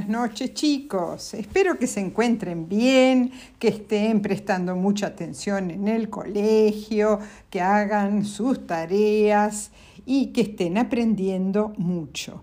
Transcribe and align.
Buenas 0.00 0.30
noches 0.30 0.54
chicos, 0.54 1.34
espero 1.34 1.78
que 1.78 1.86
se 1.86 2.00
encuentren 2.00 2.66
bien, 2.66 3.32
que 3.58 3.68
estén 3.68 4.22
prestando 4.22 4.74
mucha 4.74 5.08
atención 5.08 5.70
en 5.70 5.88
el 5.88 6.08
colegio, 6.08 7.18
que 7.50 7.60
hagan 7.60 8.24
sus 8.24 8.66
tareas 8.66 9.72
y 10.06 10.28
que 10.28 10.40
estén 10.40 10.78
aprendiendo 10.78 11.74
mucho. 11.76 12.42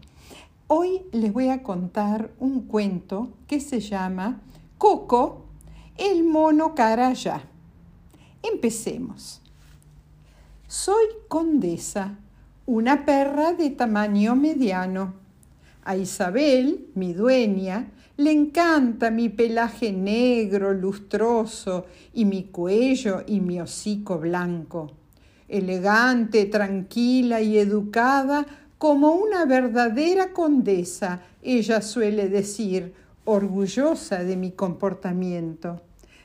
Hoy 0.67 1.01
les 1.11 1.33
voy 1.33 1.49
a 1.49 1.63
contar 1.63 2.29
un 2.37 2.67
cuento 2.67 3.29
que 3.47 3.59
se 3.59 3.79
llama 3.79 4.39
Coco, 4.77 5.47
el 5.97 6.25
mono 6.25 6.75
carayá. 6.75 7.41
Empecemos. 8.43 9.41
Soy 10.67 11.05
condesa, 11.27 12.19
una 12.67 13.03
perra 13.03 13.53
de 13.53 13.71
tamaño 13.71 14.35
mediano 14.35 15.26
a 15.87 15.95
Isabel, 15.95 16.89
mi 16.95 17.13
dueña, 17.13 17.91
le 18.17 18.31
encanta 18.31 19.09
mi 19.09 19.29
pelaje 19.29 19.93
negro, 19.93 20.73
lustroso, 20.73 21.85
y 22.13 22.25
mi 22.25 22.43
cuello 22.43 23.23
y 23.25 23.39
mi 23.39 23.61
hocico 23.61 24.19
blanco. 24.19 24.91
Elegante, 25.47 26.43
tranquila 26.45 27.39
y 27.39 27.57
educada, 27.57 28.45
como 28.77 29.13
una 29.13 29.45
verdadera 29.45 30.33
condesa, 30.33 31.21
ella 31.41 31.81
suele 31.81 32.27
decir, 32.27 32.93
orgullosa 33.23 34.25
de 34.25 34.35
mi 34.35 34.51
comportamiento. 34.51 35.81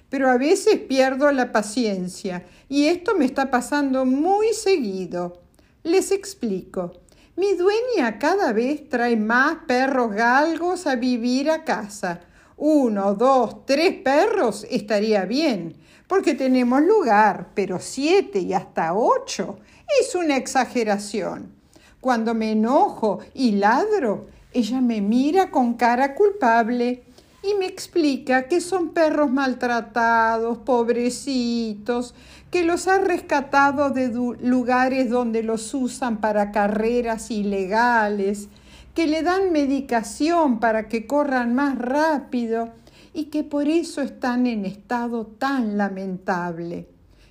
Pero 0.08 0.28
a 0.28 0.38
veces 0.38 0.78
pierdo 0.80 1.30
la 1.30 1.52
paciencia 1.52 2.44
y 2.68 2.86
esto 2.86 3.14
me 3.14 3.26
está 3.26 3.48
pasando 3.52 4.04
muy 4.04 4.48
seguido. 4.54 5.40
Les 5.84 6.10
explico. 6.10 7.01
Mi 7.34 7.54
dueña 7.54 8.18
cada 8.18 8.52
vez 8.52 8.90
trae 8.90 9.16
más 9.16 9.60
perros 9.66 10.12
galgos 10.12 10.86
a 10.86 10.96
vivir 10.96 11.50
a 11.50 11.64
casa. 11.64 12.20
Uno, 12.58 13.14
dos, 13.14 13.64
tres 13.64 13.94
perros 14.02 14.66
estaría 14.70 15.24
bien, 15.24 15.74
porque 16.06 16.34
tenemos 16.34 16.82
lugar, 16.82 17.48
pero 17.54 17.78
siete 17.80 18.40
y 18.40 18.52
hasta 18.52 18.92
ocho 18.92 19.58
es 19.98 20.14
una 20.14 20.36
exageración. 20.36 21.54
Cuando 22.02 22.34
me 22.34 22.52
enojo 22.52 23.20
y 23.32 23.52
ladro, 23.52 24.26
ella 24.52 24.82
me 24.82 25.00
mira 25.00 25.50
con 25.50 25.72
cara 25.72 26.14
culpable 26.14 27.04
y 27.42 27.54
me 27.54 27.66
explica 27.66 28.44
que 28.48 28.60
son 28.60 28.90
perros 28.90 29.30
maltratados, 29.30 30.58
pobrecitos, 30.58 32.14
que 32.50 32.64
los 32.64 32.86
ha 32.86 32.98
rescatado 32.98 33.90
de 33.90 34.08
lugares 34.40 35.10
donde 35.10 35.42
los 35.42 35.74
usan 35.74 36.20
para 36.20 36.52
carreras 36.52 37.30
ilegales, 37.30 38.48
que 38.94 39.06
le 39.06 39.22
dan 39.22 39.52
medicación 39.52 40.60
para 40.60 40.88
que 40.88 41.06
corran 41.06 41.54
más 41.54 41.78
rápido 41.78 42.70
y 43.14 43.24
que 43.24 43.42
por 43.42 43.68
eso 43.68 44.02
están 44.02 44.46
en 44.46 44.64
estado 44.64 45.26
tan 45.26 45.76
lamentable. 45.76 46.88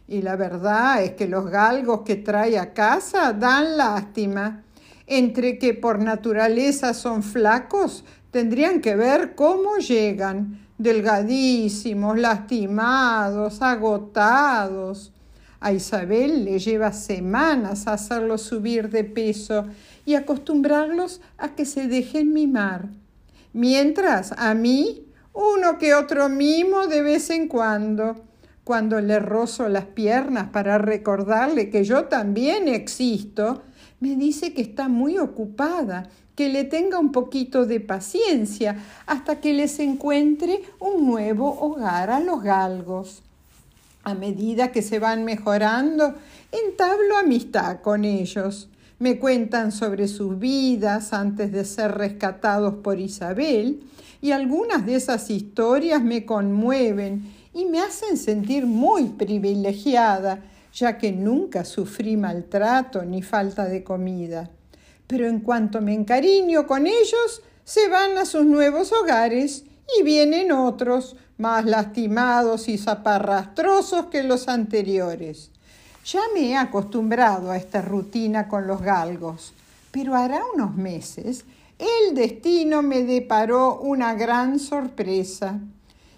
Y 0.08 0.22
la 0.24 0.36
verdad 0.36 1.04
es 1.04 1.12
que 1.12 1.28
los 1.28 1.50
galgos 1.50 2.02
que 2.02 2.18
trae 2.18 2.60
a 2.60 2.74
casa 2.74 3.32
dan 3.32 3.78
lástima. 3.78 4.64
Entre 5.08 5.58
que 5.58 5.74
por 5.74 6.00
naturaleza 6.00 6.94
son 6.94 7.22
flacos, 7.22 8.06
tendrían 8.32 8.82
que 8.82 8.96
ver 8.96 9.36
cómo 9.36 9.78
llegan 9.78 10.60
delgadísimos, 10.78 12.18
lastimados, 12.18 13.62
agotados. 13.62 15.14
A 15.60 15.74
Isabel 15.74 16.44
le 16.44 16.58
lleva 16.58 16.92
semanas 16.92 17.88
hacerlos 17.88 18.42
subir 18.42 18.90
de 18.90 19.04
peso 19.04 19.68
y 20.06 20.16
acostumbrarlos 20.16 21.22
a 21.38 21.50
que 21.50 21.66
se 21.66 21.88
dejen 21.88 22.34
mimar. 22.34 22.90
Mientras 23.54 24.32
a 24.38 24.56
mí, 24.56 25.06
uno 25.34 25.78
que 25.78 25.94
otro 25.94 26.30
mimo 26.30 26.88
de 26.88 27.04
vez 27.04 27.30
en 27.30 27.48
cuando, 27.48 28.24
cuando 28.64 29.00
le 29.02 29.20
rozo 29.20 29.70
las 29.70 29.86
piernas 29.86 30.50
para 30.50 30.78
recordarle 30.78 31.70
que 31.70 31.84
yo 31.84 32.06
también 32.06 32.68
existo, 32.68 33.62
me 34.00 34.16
dice 34.16 34.54
que 34.54 34.62
está 34.62 34.88
muy 34.88 35.20
ocupada 35.20 36.10
que 36.42 36.50
le 36.50 36.64
tenga 36.64 36.98
un 36.98 37.12
poquito 37.12 37.68
de 37.68 37.80
paciencia 37.80 38.76
hasta 39.06 39.40
que 39.40 39.54
les 39.54 39.78
encuentre 39.78 40.64
un 40.80 41.06
nuevo 41.06 41.48
hogar 41.62 42.10
a 42.10 42.20
los 42.20 42.42
galgos. 42.42 43.22
A 44.04 44.16
medida 44.16 44.72
que 44.72 44.82
se 44.82 44.98
van 44.98 45.24
mejorando, 45.24 46.16
entablo 46.52 47.16
amistad 47.16 47.82
con 47.82 48.06
ellos. 48.06 48.70
Me 48.98 49.20
cuentan 49.20 49.72
sobre 49.72 50.08
sus 50.08 50.40
vidas 50.40 51.14
antes 51.14 51.52
de 51.52 51.64
ser 51.64 51.92
rescatados 51.92 52.74
por 52.82 53.00
Isabel 53.00 53.84
y 54.20 54.32
algunas 54.32 54.84
de 54.88 54.96
esas 54.96 55.30
historias 55.30 56.02
me 56.02 56.26
conmueven 56.26 57.32
y 57.54 57.66
me 57.66 57.82
hacen 57.82 58.18
sentir 58.18 58.66
muy 58.66 59.10
privilegiada, 59.10 60.42
ya 60.74 60.98
que 60.98 61.12
nunca 61.12 61.66
sufrí 61.66 62.18
maltrato 62.18 63.06
ni 63.06 63.22
falta 63.22 63.66
de 63.66 63.84
comida 63.84 64.50
pero 65.12 65.28
en 65.28 65.42
cuanto 65.42 65.82
me 65.82 65.94
encariño 65.94 66.66
con 66.66 66.88
ellos, 66.88 67.44
se 67.66 67.90
van 67.90 68.18
a 68.18 68.26
sus 68.26 68.46
nuevos 68.46 68.94
hogares 68.94 69.66
y 70.00 70.04
vienen 70.04 70.54
otros, 70.54 71.18
más 71.38 71.66
lastimados 71.66 72.70
y 72.70 72.78
zaparrastrosos 72.78 74.06
que 74.06 74.24
los 74.24 74.48
anteriores. 74.48 75.52
Ya 76.06 76.22
me 76.34 76.52
he 76.52 76.56
acostumbrado 76.56 77.52
a 77.52 77.58
esta 77.58 77.82
rutina 77.82 78.48
con 78.48 78.68
los 78.68 78.82
galgos, 78.82 79.52
pero 79.92 80.16
hará 80.16 80.40
unos 80.56 80.76
meses 80.76 81.44
el 81.82 82.14
destino 82.14 82.84
me 82.84 83.02
deparó 83.02 83.80
una 83.80 84.14
gran 84.14 84.60
sorpresa. 84.60 85.60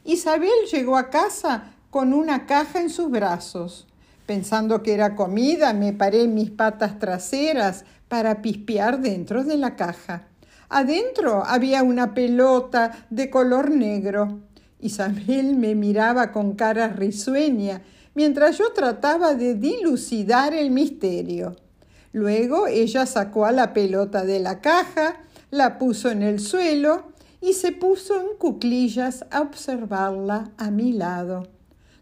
Isabel 0.04 0.52
llegó 0.70 0.98
a 0.98 1.10
casa 1.10 1.72
con 1.90 2.14
una 2.14 2.46
caja 2.46 2.82
en 2.82 2.90
sus 2.90 3.10
brazos. 3.10 3.88
Pensando 4.26 4.84
que 4.84 4.94
era 4.94 5.16
comida, 5.16 5.74
me 5.74 5.92
paré 5.92 6.28
mis 6.28 6.50
patas 6.50 6.98
traseras 6.98 7.84
para 8.08 8.42
pispear 8.42 9.02
dentro 9.02 9.44
de 9.44 9.58
la 9.58 9.76
caja. 9.76 10.28
Adentro 10.70 11.44
había 11.46 11.84
una 11.84 12.14
pelota 12.14 13.06
de 13.10 13.30
color 13.30 13.70
negro. 13.70 14.40
Isabel 14.80 15.56
me 15.56 15.76
miraba 15.76 16.32
con 16.32 16.56
cara 16.56 16.88
risueña 16.88 17.82
mientras 18.16 18.58
yo 18.58 18.72
trataba 18.74 19.34
de 19.36 19.56
dilucidar 19.56 20.54
el 20.54 20.72
misterio. 20.72 21.56
Luego 22.12 22.68
ella 22.68 23.06
sacó 23.06 23.46
a 23.46 23.52
la 23.52 23.74
pelota 23.74 24.24
de 24.24 24.40
la 24.40 24.62
caja, 24.62 25.18
la 25.52 25.78
puso 25.78 26.12
en 26.12 26.22
el 26.22 26.40
suelo 26.40 27.12
y 27.42 27.54
se 27.54 27.72
puso 27.72 28.20
en 28.22 28.38
cuclillas 28.38 29.26
a 29.32 29.42
observarla 29.42 30.52
a 30.58 30.72
mi 30.72 30.94
lado. 30.94 31.48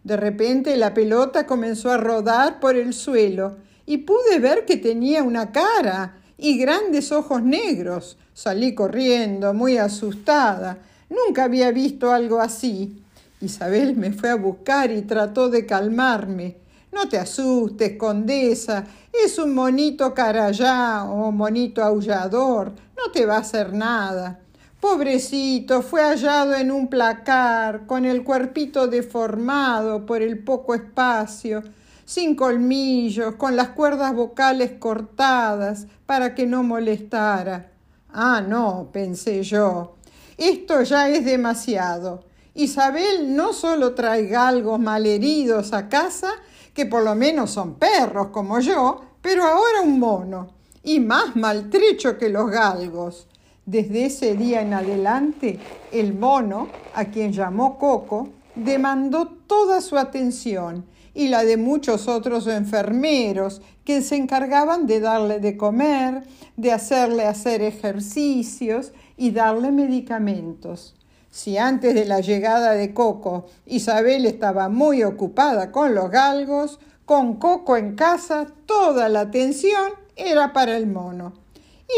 De 0.04 0.18
repente 0.18 0.76
la 0.78 0.94
pelota 0.94 1.46
comenzó 1.46 1.92
a 1.92 1.98
rodar 1.98 2.60
por 2.60 2.76
el 2.76 2.94
suelo 2.94 3.58
y 3.86 3.98
pude 3.98 4.40
ver 4.40 4.66
que 4.66 4.78
tenía 4.78 5.24
una 5.24 5.52
cara 5.52 6.18
y 6.38 6.58
grandes 6.58 7.12
ojos 7.12 7.44
negros. 7.44 8.18
Salí 8.34 8.74
corriendo, 8.74 9.54
muy 9.54 9.78
asustada. 9.78 10.80
Nunca 11.10 11.44
había 11.44 11.72
visto 11.72 12.12
algo 12.12 12.40
así. 12.40 13.04
Isabel 13.42 13.96
me 13.96 14.12
fue 14.12 14.30
a 14.30 14.36
buscar 14.36 14.92
y 14.92 15.02
trató 15.02 15.50
de 15.50 15.66
calmarme. 15.66 16.58
No 16.92 17.08
te 17.08 17.18
asustes, 17.18 17.98
condesa, 17.98 18.86
es 19.14 19.38
un 19.38 19.54
monito 19.54 20.14
carayá 20.14 21.04
o 21.06 21.32
monito 21.32 21.84
aullador, 21.84 22.74
no 22.98 23.12
te 23.14 23.26
va 23.26 23.38
a 23.38 23.40
hacer 23.40 23.74
nada. 23.74 24.40
Pobrecito, 24.82 25.84
fue 25.84 26.02
hallado 26.02 26.56
en 26.56 26.72
un 26.72 26.88
placar, 26.88 27.86
con 27.86 28.04
el 28.04 28.24
cuerpito 28.24 28.88
deformado 28.88 30.08
por 30.08 30.24
el 30.24 30.44
poco 30.44 30.74
espacio 30.74 31.62
sin 32.04 32.36
colmillos, 32.36 33.36
con 33.36 33.56
las 33.56 33.70
cuerdas 33.70 34.16
vocales 34.16 34.72
cortadas 34.80 35.86
para 36.08 36.34
que 36.34 36.48
no 36.48 36.64
molestara. 36.64 37.72
Ah, 38.12 38.42
no, 38.46 38.90
pensé 38.92 39.44
yo, 39.44 39.98
esto 40.36 40.82
ya 40.82 41.10
es 41.10 41.26
demasiado. 41.26 42.26
Isabel 42.56 43.36
no 43.36 43.54
solo 43.54 43.94
trae 43.94 44.26
galgos 44.26 44.80
malheridos 44.80 45.74
a 45.74 45.90
casa, 45.90 46.32
que 46.74 46.88
por 46.88 47.04
lo 47.04 47.14
menos 47.14 47.52
son 47.52 47.76
perros 47.76 48.30
como 48.32 48.60
yo, 48.60 49.00
pero 49.22 49.44
ahora 49.44 49.82
un 49.84 50.00
mono, 50.00 50.50
y 50.84 51.00
más 51.00 51.36
maltrecho 51.36 52.18
que 52.18 52.30
los 52.30 52.50
galgos. 52.50 53.28
Desde 53.66 54.06
ese 54.06 54.36
día 54.36 54.62
en 54.62 54.74
adelante, 54.74 55.60
el 55.92 56.16
mono, 56.16 56.68
a 56.96 57.06
quien 57.06 57.32
llamó 57.32 57.78
Coco, 57.78 58.30
demandó 58.56 59.28
toda 59.28 59.82
su 59.82 59.98
atención 59.98 60.86
y 61.14 61.28
la 61.28 61.44
de 61.44 61.58
muchos 61.58 62.08
otros 62.08 62.48
enfermeros 62.48 63.62
que 63.86 64.02
se 64.02 64.16
encargaban 64.16 64.88
de 64.88 65.00
darle 65.00 65.40
de 65.40 65.58
comer, 65.58 66.24
de 66.58 66.72
hacerle 66.72 67.26
hacer 67.26 67.62
ejercicios 67.62 68.94
y 69.16 69.32
darle 69.32 69.72
medicamentos. 69.72 70.96
Si 71.30 71.58
antes 71.58 71.94
de 71.94 72.06
la 72.06 72.20
llegada 72.20 72.72
de 72.72 72.94
Coco 72.94 73.46
Isabel 73.66 74.26
estaba 74.26 74.70
muy 74.70 75.04
ocupada 75.04 75.72
con 75.72 75.94
los 75.94 76.10
galgos, 76.10 76.80
con 77.06 77.36
Coco 77.36 77.78
en 77.78 77.96
casa 77.96 78.48
toda 78.66 79.08
la 79.08 79.22
atención 79.22 79.92
era 80.16 80.52
para 80.52 80.76
el 80.76 80.88
mono. 80.88 81.34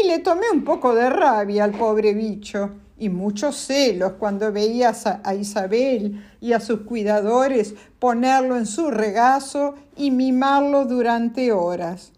Y 0.02 0.08
le 0.08 0.18
tomé 0.18 0.50
un 0.52 0.64
poco 0.64 0.94
de 0.94 1.08
rabia 1.08 1.64
al 1.64 1.72
pobre 1.72 2.14
bicho 2.14 2.70
y 2.98 3.08
muchos 3.08 3.56
celos 3.56 4.12
cuando 4.18 4.52
veía 4.52 4.92
a 5.22 5.34
Isabel 5.34 6.24
y 6.40 6.52
a 6.52 6.60
sus 6.60 6.80
cuidadores 6.80 7.74
ponerlo 7.98 8.56
en 8.56 8.66
su 8.66 8.90
regazo 8.90 9.74
y 9.96 10.10
mimarlo 10.10 10.84
durante 10.84 11.52
horas. 11.52 12.12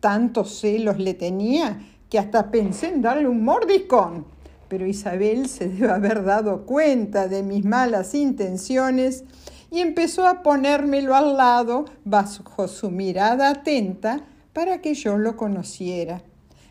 Tantos 0.00 0.58
celos 0.58 0.98
le 0.98 1.14
tenía 1.14 1.80
que 2.08 2.18
hasta 2.18 2.50
pensé 2.50 2.88
en 2.88 3.02
darle 3.02 3.28
un 3.28 3.44
mordiscón. 3.44 4.26
Pero 4.68 4.86
Isabel 4.86 5.48
se 5.48 5.68
debe 5.68 5.90
haber 5.90 6.24
dado 6.24 6.64
cuenta 6.64 7.28
de 7.28 7.42
mis 7.42 7.64
malas 7.64 8.14
intenciones 8.14 9.24
y 9.70 9.80
empezó 9.80 10.26
a 10.26 10.42
ponérmelo 10.42 11.14
al 11.14 11.36
lado 11.36 11.84
bajo 12.04 12.68
su 12.68 12.90
mirada 12.90 13.50
atenta 13.50 14.20
para 14.52 14.80
que 14.80 14.94
yo 14.94 15.18
lo 15.18 15.36
conociera. 15.36 16.22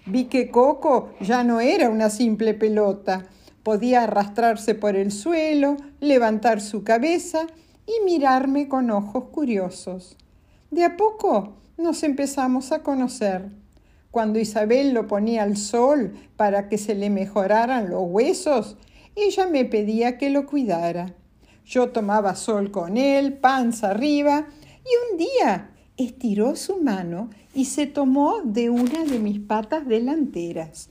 Vi 0.06 0.26
que 0.26 0.50
Coco 0.50 1.14
ya 1.20 1.44
no 1.44 1.60
era 1.60 1.90
una 1.90 2.10
simple 2.10 2.54
pelota, 2.54 3.26
podía 3.64 4.04
arrastrarse 4.04 4.74
por 4.76 4.96
el 4.96 5.12
suelo, 5.12 5.78
levantar 6.00 6.62
su 6.62 6.84
cabeza 6.84 7.46
y 7.86 8.04
mirarme 8.04 8.68
con 8.68 8.90
ojos 8.90 9.26
curiosos. 9.26 10.18
De 10.72 10.84
a 10.84 10.98
poco 10.98 11.54
nos 11.78 12.04
empezamos 12.04 12.72
a 12.72 12.82
conocer. 12.82 13.50
Cuando 14.10 14.40
Isabel 14.40 14.94
lo 14.94 15.08
ponía 15.08 15.44
al 15.44 15.56
sol 15.56 16.14
para 16.36 16.68
que 16.68 16.78
se 16.78 16.96
le 16.96 17.10
mejoraran 17.10 17.90
los 17.90 18.04
huesos, 18.06 18.78
ella 19.16 19.48
me 19.48 19.66
pedía 19.66 20.18
que 20.18 20.30
lo 20.30 20.46
cuidara. 20.46 21.14
Yo 21.66 21.90
tomaba 21.90 22.36
sol 22.36 22.72
con 22.72 22.98
él, 22.98 23.34
panza 23.34 23.92
arriba, 23.92 24.48
y 24.84 25.12
un 25.12 25.18
día 25.18 25.71
estiró 26.06 26.56
su 26.56 26.78
mano 26.78 27.30
y 27.54 27.66
se 27.66 27.88
tomó 27.88 28.42
de 28.44 28.70
una 28.70 29.04
de 29.06 29.20
mis 29.20 29.40
patas 29.40 29.88
delanteras. 29.88 30.90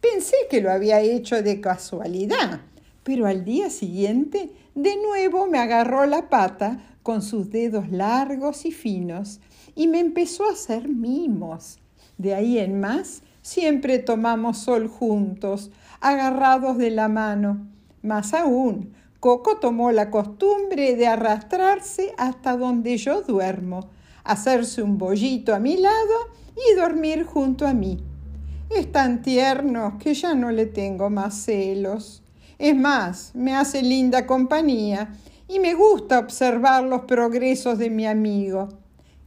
Pensé 0.00 0.36
que 0.50 0.60
lo 0.60 0.70
había 0.70 1.00
hecho 1.00 1.42
de 1.42 1.60
casualidad, 1.60 2.60
pero 3.02 3.26
al 3.26 3.44
día 3.44 3.70
siguiente 3.70 4.50
de 4.74 4.96
nuevo 4.96 5.46
me 5.46 5.58
agarró 5.58 6.06
la 6.06 6.28
pata 6.28 6.80
con 7.02 7.22
sus 7.22 7.50
dedos 7.50 7.90
largos 7.90 8.64
y 8.64 8.72
finos 8.72 9.40
y 9.74 9.88
me 9.88 10.00
empezó 10.00 10.48
a 10.48 10.52
hacer 10.52 10.88
mimos. 10.88 11.78
De 12.18 12.34
ahí 12.34 12.58
en 12.58 12.80
más, 12.80 13.22
siempre 13.42 13.98
tomamos 13.98 14.58
sol 14.58 14.88
juntos, 14.88 15.70
agarrados 16.00 16.78
de 16.78 16.90
la 16.90 17.08
mano. 17.08 17.66
Más 18.02 18.34
aún, 18.34 18.94
Coco 19.20 19.58
tomó 19.58 19.92
la 19.92 20.10
costumbre 20.10 20.96
de 20.96 21.06
arrastrarse 21.06 22.14
hasta 22.16 22.56
donde 22.56 22.96
yo 22.96 23.22
duermo, 23.22 23.90
hacerse 24.24 24.82
un 24.82 24.98
bollito 24.98 25.54
a 25.54 25.58
mi 25.58 25.76
lado 25.76 26.28
y 26.56 26.74
dormir 26.76 27.24
junto 27.24 27.66
a 27.66 27.74
mí. 27.74 27.98
Es 28.70 28.92
tan 28.92 29.22
tierno 29.22 29.98
que 29.98 30.14
ya 30.14 30.34
no 30.34 30.50
le 30.50 30.66
tengo 30.66 31.10
más 31.10 31.34
celos. 31.34 32.22
Es 32.58 32.76
más, 32.76 33.32
me 33.34 33.56
hace 33.56 33.82
linda 33.82 34.26
compañía 34.26 35.12
y 35.48 35.58
me 35.58 35.74
gusta 35.74 36.18
observar 36.18 36.84
los 36.84 37.02
progresos 37.02 37.78
de 37.78 37.90
mi 37.90 38.06
amigo. 38.06 38.68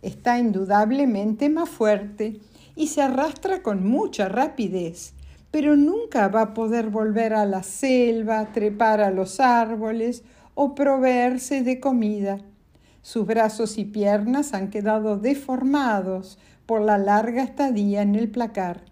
Está 0.02 0.40
indudablemente 0.40 1.50
más 1.50 1.68
fuerte 1.68 2.40
y 2.76 2.88
se 2.88 3.02
arrastra 3.02 3.62
con 3.62 3.86
mucha 3.86 4.30
rapidez, 4.30 5.14
pero 5.52 5.76
nunca 5.76 6.28
va 6.30 6.42
a 6.42 6.54
poder 6.54 6.90
volver 6.90 7.34
a 7.34 7.46
la 7.46 7.64
selva, 7.64 8.52
trepar 8.54 9.02
a 9.02 9.12
los 9.12 9.40
árboles 9.40 10.24
o 10.56 10.76
proveerse 10.76 11.64
de 11.64 11.80
comida. 11.80 12.40
Sus 13.04 13.28
brazos 13.28 13.78
y 13.78 13.84
piernas 13.84 14.54
han 14.54 14.70
quedado 14.70 15.18
deformados 15.18 16.40
por 16.66 16.82
la 16.82 16.98
larga 16.98 17.44
estadía 17.44 18.02
en 18.02 18.16
el 18.16 18.32
placar. 18.32 18.86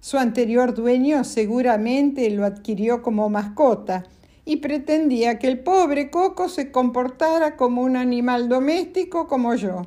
Su 0.00 0.18
anterior 0.18 0.74
dueño 0.74 1.22
seguramente 1.22 2.28
lo 2.30 2.44
adquirió 2.44 3.02
como 3.02 3.30
mascota 3.30 4.02
y 4.44 4.56
pretendía 4.56 5.38
que 5.38 5.46
el 5.46 5.60
pobre 5.60 6.10
Coco 6.10 6.48
se 6.48 6.72
comportara 6.72 7.56
como 7.56 7.82
un 7.82 7.96
animal 7.96 8.48
doméstico 8.48 9.28
como 9.28 9.54
yo. 9.54 9.82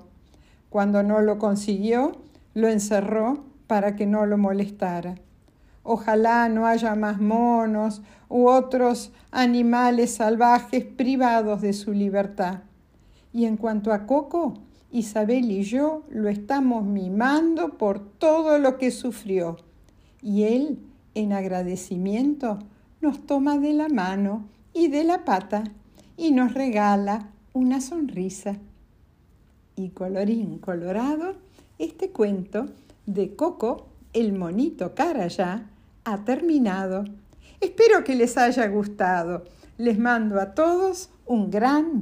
Cuando 0.70 1.04
no 1.04 1.20
lo 1.20 1.38
consiguió, 1.38 2.14
lo 2.54 2.70
encerró 2.70 3.44
para 3.68 3.98
que 3.98 4.06
no 4.06 4.26
lo 4.26 4.38
molestara. 4.38 5.16
Ojalá 5.84 6.48
no 6.48 6.66
haya 6.66 6.96
más 6.96 7.20
monos 7.20 8.02
u 8.30 8.48
otros 8.48 9.12
animales 9.32 10.16
salvajes 10.16 10.86
privados 10.86 11.60
de 11.62 11.74
su 11.74 11.92
libertad. 11.92 12.60
Y 13.32 13.46
en 13.46 13.58
cuanto 13.58 13.94
a 13.94 14.06
Coco, 14.06 14.56
Isabel 14.92 15.52
y 15.52 15.64
yo 15.64 16.04
lo 16.10 16.30
estamos 16.30 16.84
mimando 16.84 17.78
por 17.78 18.00
todo 18.00 18.58
lo 18.58 18.78
que 18.78 18.92
sufrió. 18.92 19.58
Y 20.22 20.44
él, 20.44 20.80
en 21.14 21.34
agradecimiento, 21.34 22.60
nos 23.02 23.26
toma 23.26 23.58
de 23.60 23.74
la 23.74 23.88
mano 23.88 24.46
y 24.74 24.88
de 24.88 25.04
la 25.04 25.26
pata 25.26 25.64
y 26.18 26.32
nos 26.32 26.54
regala 26.54 27.30
una 27.54 27.82
sonrisa. 27.82 28.58
Y 29.76 29.90
colorín 29.90 30.58
colorado, 30.58 31.36
este 31.78 32.10
cuento 32.10 32.66
de 33.06 33.36
Coco, 33.36 33.88
el 34.14 34.34
monito 34.34 34.94
carayá, 34.96 35.70
ha 36.04 36.26
terminado. 36.26 37.06
Espero 37.62 38.04
que 38.04 38.16
les 38.16 38.38
haya 38.38 38.68
gustado. 38.68 39.46
Les 39.78 39.98
mando 39.98 40.42
a 40.42 40.54
todos 40.54 41.10
un 41.26 41.50
gran 41.50 41.98